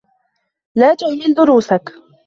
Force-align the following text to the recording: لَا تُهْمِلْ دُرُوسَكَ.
لَا 0.75 0.93
تُهْمِلْ 0.95 1.33
دُرُوسَكَ. 1.35 1.93